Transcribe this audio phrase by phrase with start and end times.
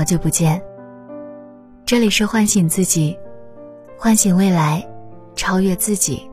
[0.00, 0.62] 好久不见，
[1.84, 3.14] 这里是唤醒自己，
[3.98, 4.82] 唤醒未来，
[5.36, 6.26] 超越自己。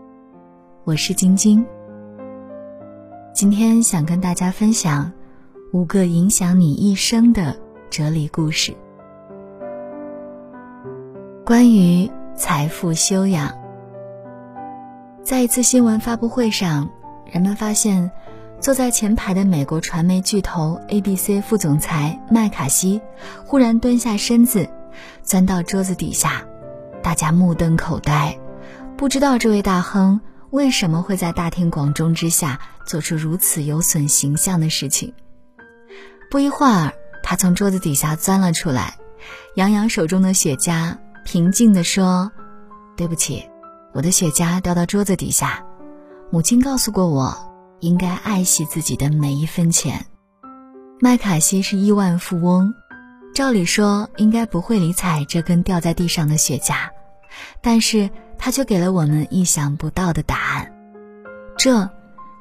[0.85, 1.65] 我是晶晶，
[3.33, 5.11] 今天想跟大家分享
[5.73, 7.53] 五个影响你一生的
[7.89, 8.73] 哲理故事。
[11.45, 13.51] 关于财富修养，
[15.23, 16.89] 在一次新闻发布会上，
[17.25, 18.09] 人们发现。
[18.59, 22.99] 坐在前排的美国传媒巨头 ABC 副总裁麦卡锡
[23.45, 24.67] 忽然蹲下身子，
[25.23, 26.43] 钻到桌子底下，
[27.03, 28.37] 大家目瞪口呆，
[28.97, 35.13] 不知道这位大亨为什么会在大庭广众之下做出如此有损形象的事情。
[36.29, 36.91] 不一会儿，
[37.23, 38.97] 他从桌子底下钻了出来，
[39.55, 42.31] 扬扬手中的雪茄，平静地说
[42.97, 43.47] ：“对不起，
[43.93, 45.63] 我的雪茄掉到桌子底下，
[46.31, 47.37] 母亲告诉过我。”
[47.79, 50.05] 应该爱惜自己的每一分钱。
[50.99, 52.73] 麦卡锡是亿万富翁，
[53.33, 56.89] 照理说应该不会理睬这根掉在地上的雪茄，
[57.61, 60.73] 但是他却给了我们意想不到的答案。
[61.57, 61.89] 这，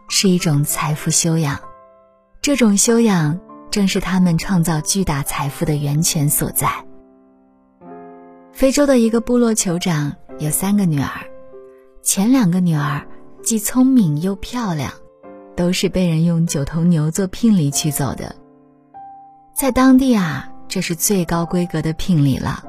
[0.09, 1.61] 是一种财富修养，
[2.41, 3.39] 这种修养
[3.71, 6.71] 正是他们创造巨大财富的源泉所在。
[8.53, 11.11] 非洲的一个部落酋长有三个女儿，
[12.03, 13.07] 前两个女儿
[13.43, 14.91] 既聪明又漂亮。
[15.57, 18.37] 都是被人用九头牛做聘礼娶走的，
[19.55, 22.63] 在当地啊，这是最高规格的聘礼了。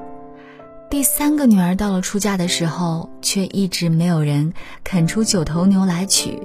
[0.90, 6.42] 第三个女儿到了出嫁的时候，却一直没有人肯出九头牛来娶，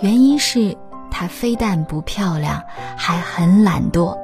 [0.00, 0.76] 原因是
[1.12, 2.64] 她非但不漂亮，
[2.96, 4.18] 还很懒惰。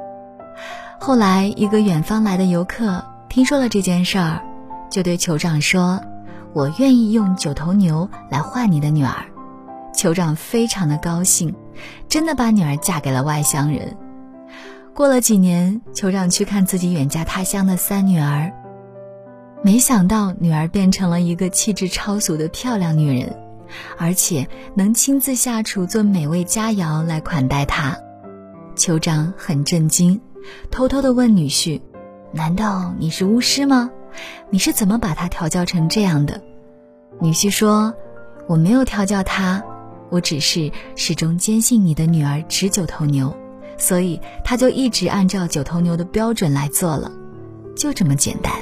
[0.98, 4.42] 后来，一个远方来的游客听说了这件事儿，
[4.90, 6.00] 就对酋长说
[6.52, 9.26] ：“我愿意用九头牛来换你的女儿。”
[9.94, 11.54] 酋长非常的高兴，
[12.08, 13.96] 真的把女儿嫁给了外乡人。
[14.92, 18.52] 过了几年，酋长去看自己远嫁他乡的三女儿，
[19.62, 23.36] 没想到女儿变成了一个气质超俗的漂亮女人，
[23.98, 27.96] 而且能亲自下厨做美味佳肴来款待她。
[28.76, 30.20] 酋长很震惊，
[30.70, 31.80] 偷偷的问女婿
[32.30, 33.90] ：“难道你是巫师吗？
[34.50, 36.40] 你是怎么把她调教成这样的？”
[37.20, 37.94] 女婿说
[38.46, 39.62] ：“我没有调教她。”
[40.10, 43.34] 我只是始终坚信你的女儿值九头牛，
[43.76, 47.10] 所以他就一直按照九头牛的标准来做了，
[47.76, 48.52] 就这么简单。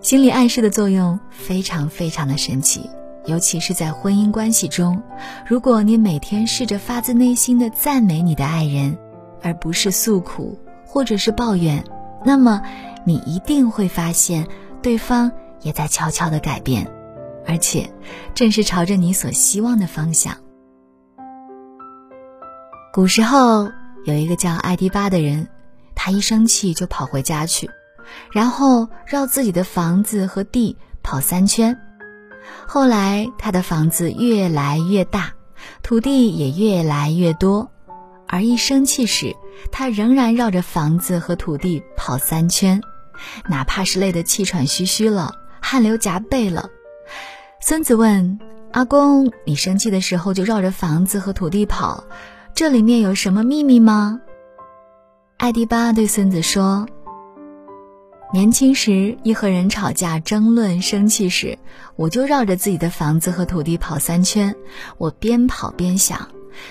[0.00, 2.88] 心理暗示的作用非常非常的神奇，
[3.24, 5.02] 尤其是在婚姻关系中，
[5.46, 8.96] 如果你每天试着发自内心的赞美你的爱人，
[9.42, 11.82] 而不是诉苦或者是抱怨，
[12.24, 12.62] 那么
[13.04, 14.46] 你一定会发现
[14.80, 16.86] 对方也在悄悄的改变。
[17.46, 17.90] 而且，
[18.34, 20.36] 正是朝着你所希望的方向。
[22.92, 23.70] 古时候
[24.04, 25.48] 有一个叫艾迪巴的人，
[25.94, 27.70] 他一生气就跑回家去，
[28.32, 31.78] 然后绕自己的房子和地跑三圈。
[32.66, 35.34] 后来他的房子越来越大，
[35.82, 37.70] 土地也越来越多，
[38.26, 39.36] 而一生气时，
[39.70, 42.80] 他仍然绕着房子和土地跑三圈，
[43.48, 46.70] 哪怕是累得气喘吁吁了，汗流浃背了。
[47.68, 48.38] 孙子问
[48.70, 52.04] 阿公：“你生气的时候就绕着房子和土地跑，
[52.54, 54.20] 这里面有什么秘密吗？”
[55.36, 56.86] 艾迪巴对孙子说
[58.32, 61.58] ：“年轻时一和人吵架、争论、生气时，
[61.96, 64.54] 我就绕着自己的房子和土地跑三圈。
[64.96, 66.28] 我边跑边想，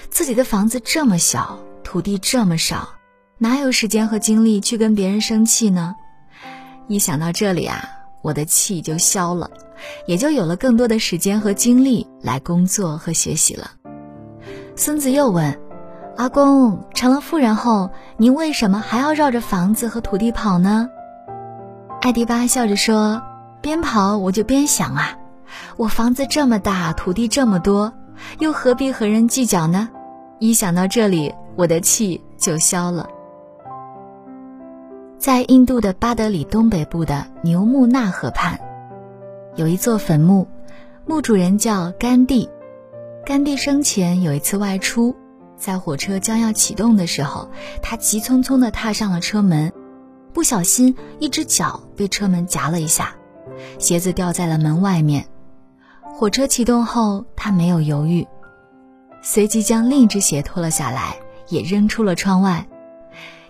[0.09, 2.87] 自己的房子这么小，土地这么少，
[3.37, 5.93] 哪有时间和精力去跟别人生气呢？
[6.87, 7.83] 一想到这里啊，
[8.25, 9.49] 我的气就消了。”
[10.07, 13.71] 也就有了更多的时间和精力来工作和学习了。
[14.75, 15.59] 孙子又问
[16.17, 20.89] ：“阿公，成了富人后，您为什么还要绕着房子和土地跑呢？”
[22.01, 23.21] 艾迪巴笑着说
[23.61, 25.17] ：“边跑我就边想啊，
[25.75, 27.93] 我房子这么大，土地这么多，
[28.39, 29.89] 又何必和人计较呢？
[30.39, 33.07] 一想到这里，我的气就消了。”
[35.25, 38.59] 在印度的巴德里东北部的牛木纳河畔。
[39.55, 40.47] 有一座坟墓，
[41.07, 42.47] 墓主人叫甘地。
[43.25, 45.15] 甘地生前有一次外出，
[45.57, 47.49] 在火车将要启动的时候，
[47.81, 49.73] 他急匆匆地踏上了车门，
[50.31, 53.15] 不小心一只脚被车门夹了一下，
[53.79, 55.25] 鞋子掉在了门外面。
[56.03, 58.27] 火车启动后，他没有犹豫，
[59.23, 61.17] 随即将另一只鞋脱了下来，
[61.49, 62.67] 也扔出了窗外。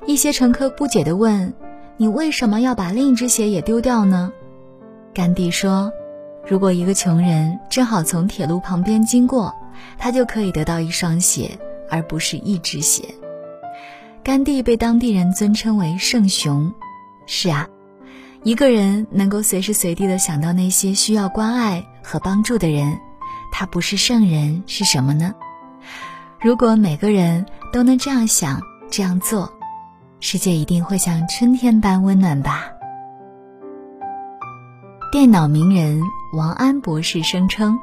[0.06, 1.52] 一些乘客不解地问
[1.98, 4.32] ：“你为什么要把另一只鞋也丢掉呢？”
[5.14, 5.92] 甘地说
[6.46, 9.54] ：“如果一个穷人正好从铁路旁边经过，
[9.98, 11.58] 他就可以得到一双鞋，
[11.90, 13.04] 而不是一只鞋。
[14.24, 16.74] 甘地被当地人尊称为圣雄。
[17.28, 17.68] 是啊，
[18.44, 23.00] 一个人能够随时随地的想到那些需要关爱和帮助的人，
[23.52, 25.34] 他不是圣人是什么呢？
[26.42, 29.52] 如果每个人都能这样想、这样做，
[30.28, 32.66] 世界一定会像春天般温暖吧。
[35.12, 36.02] 电脑名人
[36.34, 37.78] 王安博士声称，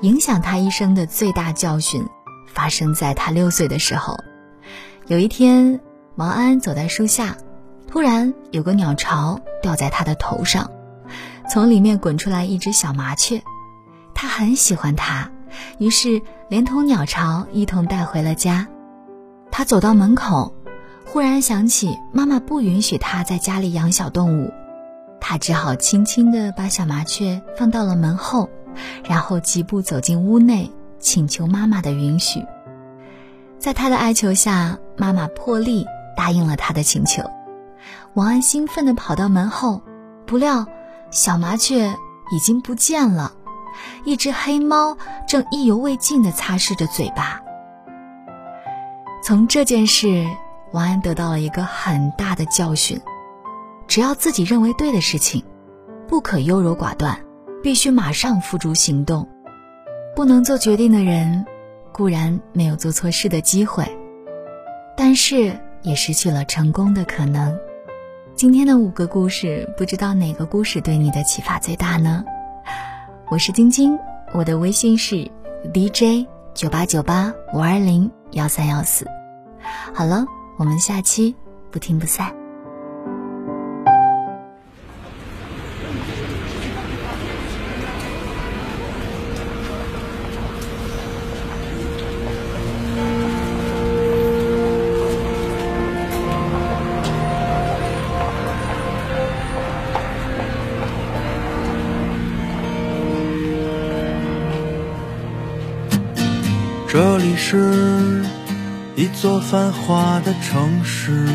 [0.00, 2.04] 影响他一生的最大教训，
[2.48, 4.16] 发生在他六岁的时候。
[5.06, 5.78] 有一天，
[6.16, 7.36] 王安走在树下，
[7.86, 10.68] 突然有个鸟巢掉在他的头上，
[11.48, 13.40] 从里面滚出来一只小麻雀。
[14.12, 15.30] 他很喜欢它，
[15.78, 18.66] 于是连同鸟巢一同带回了家。
[19.52, 20.52] 他走到门口，
[21.12, 24.52] 忽然想起妈妈不允许他在家里养小动物。
[25.20, 28.48] 他只好轻轻地把小麻雀放到了门后，
[29.04, 30.70] 然后疾步走进屋内，
[31.00, 32.46] 请求妈妈的允许。
[33.58, 35.84] 在他的哀求下，妈妈破例
[36.16, 37.28] 答应了他的请求。
[38.14, 39.82] 王安兴奋地跑到门后，
[40.26, 40.64] 不料
[41.10, 41.92] 小麻雀
[42.32, 43.32] 已经不见了，
[44.04, 44.96] 一只黑猫
[45.26, 47.40] 正意犹未尽地擦拭着嘴巴。
[49.24, 50.24] 从这件事，
[50.72, 53.00] 王安得到了一个很大的教训。
[53.86, 55.44] 只要自己认为对的事情，
[56.06, 57.18] 不可优柔寡断，
[57.62, 59.28] 必须马上付诸行动。
[60.14, 61.44] 不能做决定的人，
[61.92, 63.84] 固然没有做错事的机会，
[64.96, 67.58] 但是也失去了成功的可能。
[68.34, 72.24] 今天的五个故事，不知道哪个故事对你的启发最大呢？
[73.28, 73.98] 我是晶晶，
[74.32, 75.30] 我的微信是
[75.74, 79.06] DJ 九八九八五二零幺三幺四。
[79.92, 80.24] 好了，
[80.60, 81.34] 我们下期
[81.70, 82.36] 不听不散。
[106.86, 108.19] 这里是
[109.00, 111.26] 一座繁华的城市，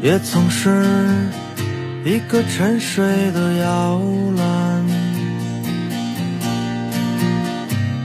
[0.00, 0.86] 也曾是
[2.04, 4.00] 一个沉睡的摇
[4.36, 4.84] 篮。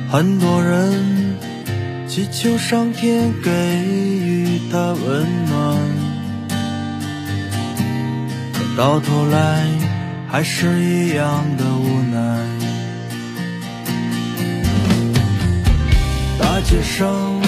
[0.10, 1.36] 很多人
[2.08, 3.52] 祈求上天给
[3.86, 5.78] 予他温暖，
[8.52, 9.64] 可到头来
[10.28, 12.53] 还是一样的无奈。
[16.74, 17.43] 一生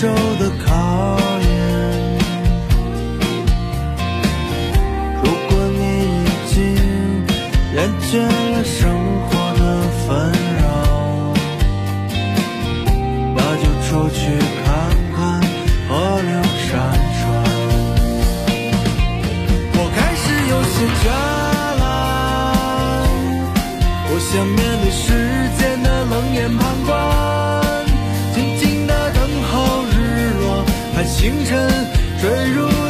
[0.00, 0.70] 这孤舟的考
[1.40, 1.48] 验。
[5.22, 5.80] 如果你
[6.16, 6.56] 已经
[7.74, 8.10] 厌倦
[8.52, 8.80] 了生
[9.26, 9.28] 活
[9.58, 9.62] 的
[10.06, 10.08] 纷
[10.58, 10.64] 扰，
[13.36, 14.18] 那就出去
[14.64, 14.64] 看
[15.14, 15.18] 看
[15.86, 15.90] 河
[16.22, 16.32] 流
[16.66, 16.70] 山
[17.18, 17.20] 川。
[19.74, 21.04] 我开始有些倦
[21.78, 21.84] 了，
[24.08, 24.98] 不想面对世
[25.58, 26.90] 间的冷眼旁观，
[31.20, 31.86] 星辰
[32.18, 32.89] 坠入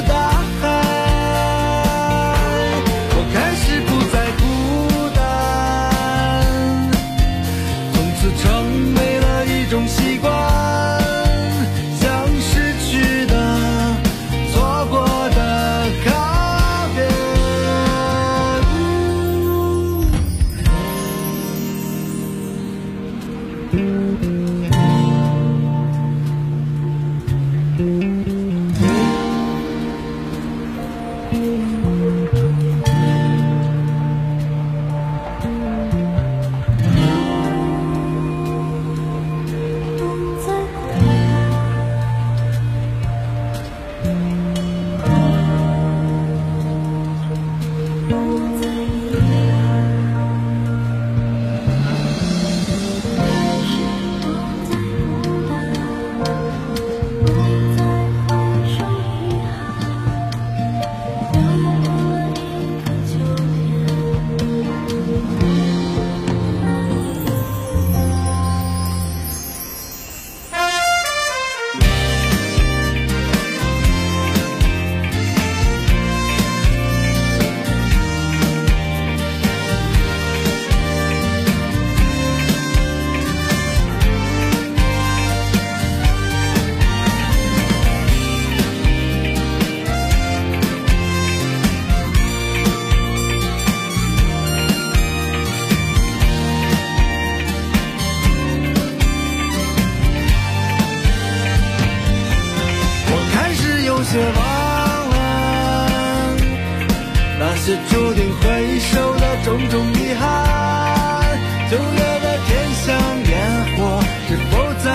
[107.43, 111.39] 那些注定回首的种种遗憾。
[111.71, 112.87] 九月的天上
[113.25, 113.33] 烟
[113.79, 114.87] 火，是否在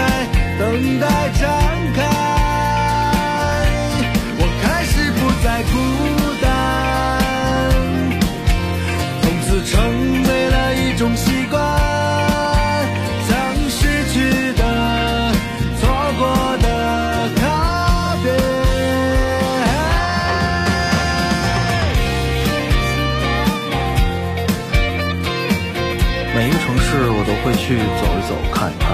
[0.60, 1.08] 等待
[1.40, 1.44] 展
[1.96, 2.35] 开？
[27.46, 28.90] 会去走一走、看一看，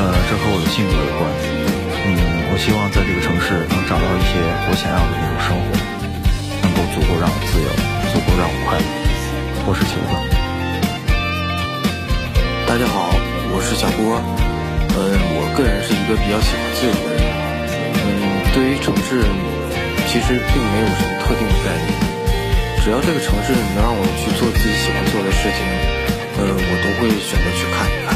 [0.00, 1.28] 呃，这和我的性格有关。
[2.00, 5.76] 嗯，我希望在这个城市能找到一些我想要的那种生活，
[6.64, 7.68] 能够足够让我自由，
[8.08, 8.88] 足够让我快乐。
[9.68, 10.16] 我是球子。
[12.64, 13.12] 大家好，
[13.52, 14.16] 我是小郭。
[14.96, 17.36] 嗯，我个人是一个比较喜欢自由的人。
[18.00, 19.28] 嗯，对于城市，
[20.08, 22.00] 其实并没有什么特定的概念。
[22.80, 25.60] 只要这个城市能让我去做自己喜欢做的事情，
[26.38, 28.14] 呃，我都会选择去看一看。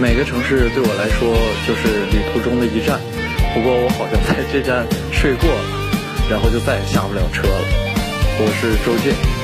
[0.00, 1.34] 每个城市对我来说
[1.66, 3.00] 就是旅途中的一站，
[3.54, 5.60] 不过我好像在这站睡过了，
[6.30, 7.64] 然后就再也下不了车了。
[8.40, 9.37] 我是周健。